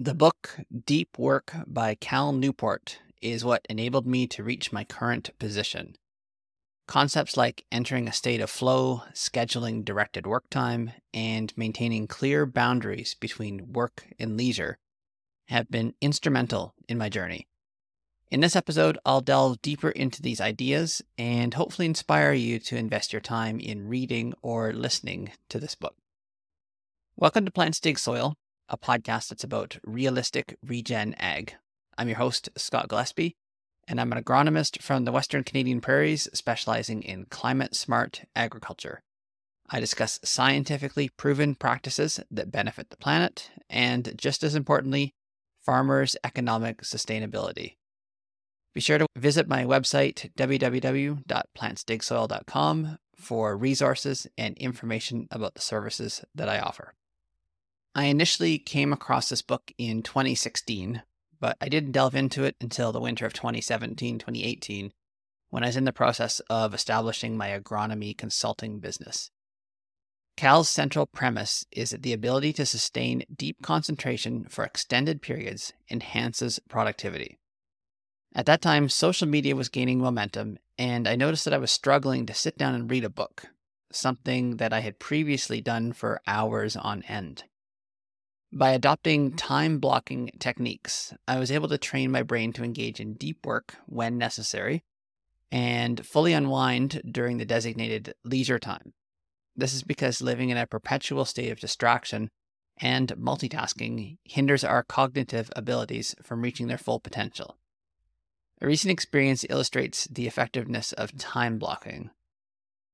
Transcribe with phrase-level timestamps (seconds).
[0.00, 5.36] The book Deep Work by Cal Newport is what enabled me to reach my current
[5.40, 5.96] position.
[6.86, 13.16] Concepts like entering a state of flow, scheduling directed work time, and maintaining clear boundaries
[13.18, 14.78] between work and leisure
[15.48, 17.48] have been instrumental in my journey.
[18.30, 23.12] In this episode, I'll delve deeper into these ideas and hopefully inspire you to invest
[23.12, 25.96] your time in reading or listening to this book.
[27.16, 28.36] Welcome to Plants Dig Soil,
[28.68, 31.54] a podcast that's about realistic regen ag.
[31.96, 33.36] I'm your host, Scott Gillespie,
[33.86, 39.02] and I'm an agronomist from the Western Canadian prairies specializing in climate smart agriculture.
[39.70, 45.14] I discuss scientifically proven practices that benefit the planet and, just as importantly,
[45.64, 47.76] farmers' economic sustainability.
[48.74, 56.48] Be sure to visit my website, www.plantsdigsoil.com, for resources and information about the services that
[56.48, 56.94] I offer.
[57.94, 61.02] I initially came across this book in 2016,
[61.40, 64.92] but I didn't delve into it until the winter of 2017 2018
[65.50, 69.30] when I was in the process of establishing my agronomy consulting business.
[70.36, 76.60] Cal's central premise is that the ability to sustain deep concentration for extended periods enhances
[76.68, 77.38] productivity.
[78.34, 82.26] At that time, social media was gaining momentum, and I noticed that I was struggling
[82.26, 83.46] to sit down and read a book,
[83.90, 87.44] something that I had previously done for hours on end.
[88.50, 93.12] By adopting time blocking techniques, I was able to train my brain to engage in
[93.14, 94.84] deep work when necessary
[95.52, 98.94] and fully unwind during the designated leisure time.
[99.54, 102.30] This is because living in a perpetual state of distraction
[102.78, 107.58] and multitasking hinders our cognitive abilities from reaching their full potential.
[108.62, 112.10] A recent experience illustrates the effectiveness of time blocking.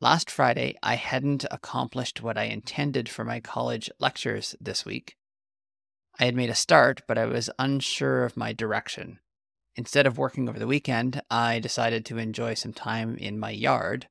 [0.00, 5.16] Last Friday, I hadn't accomplished what I intended for my college lectures this week,
[6.18, 9.18] I had made a start, but I was unsure of my direction.
[9.74, 14.08] Instead of working over the weekend, I decided to enjoy some time in my yard,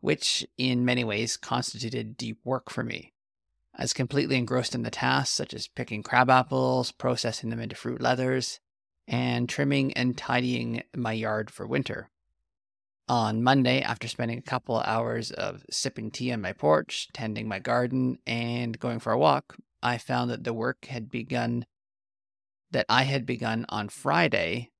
[0.00, 3.12] which in many ways constituted deep work for me.
[3.76, 7.76] I was completely engrossed in the tasks such as picking crab apples, processing them into
[7.76, 8.58] fruit leathers,
[9.06, 12.10] and trimming and tidying my yard for winter.
[13.06, 17.46] On Monday, after spending a couple of hours of sipping tea on my porch, tending
[17.46, 21.66] my garden, and going for a walk, I found that the work had begun
[22.70, 24.70] that I had begun on Friday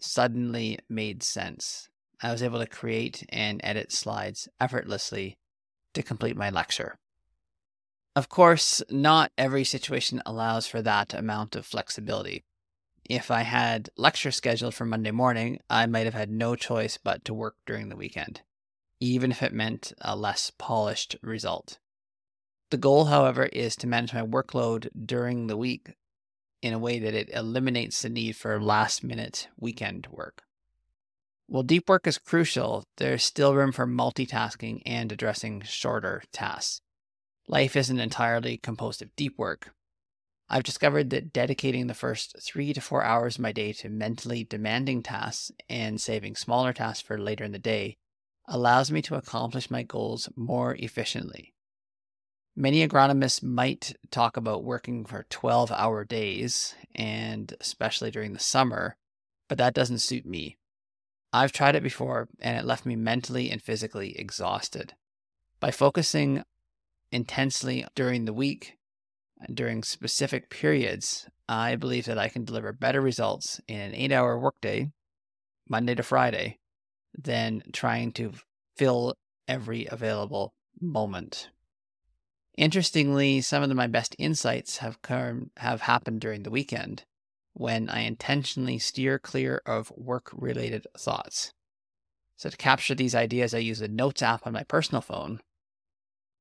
[0.00, 1.88] suddenly made sense.
[2.22, 5.36] I was able to create and edit slides effortlessly
[5.94, 6.98] to complete my lecture.
[8.14, 12.44] Of course, not every situation allows for that amount of flexibility.
[13.04, 17.24] If I had lecture scheduled for Monday morning, I might have had no choice but
[17.24, 18.42] to work during the weekend,
[19.00, 21.78] even if it meant a less polished result.
[22.72, 25.92] The goal, however, is to manage my workload during the week
[26.62, 30.44] in a way that it eliminates the need for last minute weekend work.
[31.46, 36.80] While deep work is crucial, there's still room for multitasking and addressing shorter tasks.
[37.46, 39.74] Life isn't entirely composed of deep work.
[40.48, 44.44] I've discovered that dedicating the first three to four hours of my day to mentally
[44.44, 47.98] demanding tasks and saving smaller tasks for later in the day
[48.48, 51.52] allows me to accomplish my goals more efficiently.
[52.54, 58.96] Many agronomists might talk about working for 12 hour days, and especially during the summer,
[59.48, 60.58] but that doesn't suit me.
[61.32, 64.92] I've tried it before, and it left me mentally and physically exhausted.
[65.60, 66.42] By focusing
[67.10, 68.76] intensely during the week,
[69.52, 74.38] during specific periods, I believe that I can deliver better results in an eight hour
[74.38, 74.90] workday,
[75.70, 76.58] Monday to Friday,
[77.16, 78.32] than trying to
[78.76, 79.14] fill
[79.48, 80.52] every available
[80.82, 81.48] moment.
[82.56, 87.04] Interestingly, some of my best insights have come, have happened during the weekend
[87.54, 91.52] when I intentionally steer clear of work-related thoughts.
[92.36, 95.40] So to capture these ideas, I use the Notes app on my personal phone.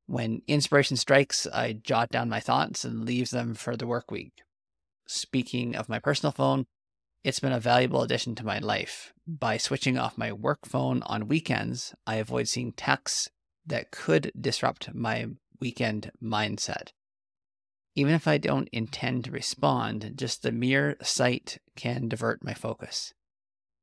[0.06, 4.34] When inspiration strikes, I jot down my thoughts and leave them for the work week.
[5.08, 6.66] Speaking of my personal phone,
[7.24, 9.14] it's been a valuable addition to my life.
[9.28, 13.30] By switching off my work phone on weekends, I avoid seeing texts
[13.66, 15.28] that could disrupt my
[15.62, 16.90] weekend mindset.
[17.96, 23.14] Even if I don't intend to respond, just the mere sight can divert my focus.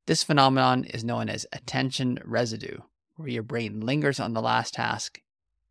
[0.06, 2.78] This phenomenon is known as attention residue,
[3.16, 5.20] where your brain lingers on the last task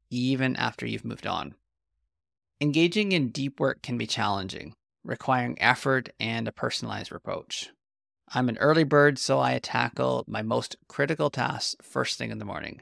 [0.10, 1.56] even after you've moved on.
[2.62, 4.74] Engaging in deep work can be challenging,
[5.04, 7.72] requiring effort and a personalized approach.
[8.34, 12.46] I'm an early bird, so I tackle my most critical tasks first thing in the
[12.46, 12.82] morning.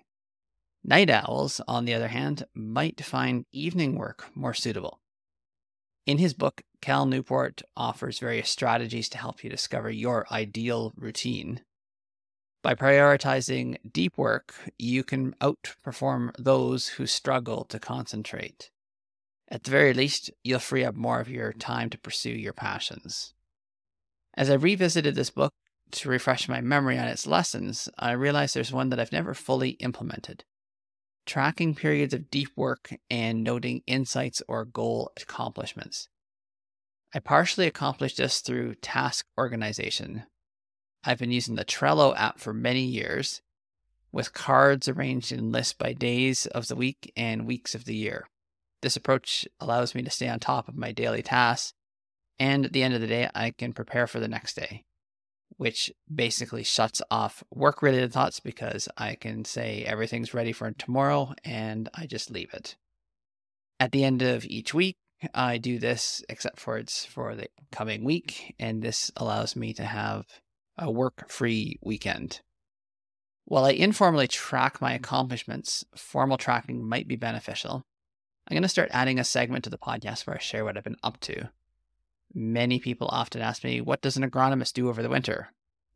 [0.87, 4.99] Night owls, on the other hand, might find evening work more suitable.
[6.05, 11.61] In his book, Cal Newport offers various strategies to help you discover your ideal routine.
[12.61, 18.69] By prioritizing deep work, you can outperform those who struggle to concentrate.
[19.49, 23.33] At the very least, you'll free up more of your time to pursue your passions.
[24.35, 25.51] As I revisited this book
[25.93, 29.71] to refresh my memory on its lessons, I realized there's one that I've never fully
[29.71, 30.43] implemented
[31.25, 36.07] tracking periods of deep work and noting insights or goal accomplishments.
[37.13, 40.23] I partially accomplished this through task organization.
[41.03, 43.41] I've been using the Trello app for many years,
[44.11, 48.27] with cards arranged in lists by days of the week and weeks of the year.
[48.81, 51.73] This approach allows me to stay on top of my daily tasks,
[52.37, 54.83] and at the end of the day, I can prepare for the next day
[55.57, 61.33] which basically shuts off work related thoughts because I can say everything's ready for tomorrow
[61.43, 62.75] and I just leave it.
[63.79, 64.97] At the end of each week,
[65.33, 69.83] I do this, except for it's for the coming week, and this allows me to
[69.83, 70.25] have
[70.77, 72.41] a work free weekend.
[73.45, 77.85] While I informally track my accomplishments, formal tracking might be beneficial.
[78.47, 80.83] I'm going to start adding a segment to the podcast where I share what I've
[80.83, 81.49] been up to
[82.33, 85.49] Many people often ask me, what does an agronomist do over the winter?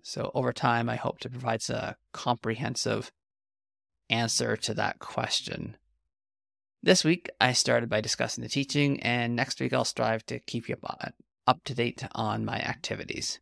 [0.04, 3.12] So over time, I hope to provide a comprehensive
[4.10, 5.78] answer to that question.
[6.82, 10.70] This week, I started by discussing the teaching, and next week, I'll strive to keep
[10.70, 11.10] you up, uh,
[11.46, 13.40] up to date on my activities.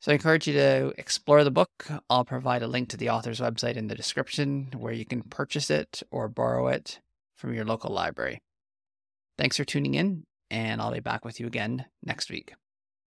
[0.00, 1.88] So I encourage you to explore the book.
[2.10, 5.70] I'll provide a link to the author's website in the description where you can purchase
[5.70, 7.00] it or borrow it
[7.36, 8.42] from your local library.
[9.38, 12.54] Thanks for tuning in, and I'll be back with you again next week.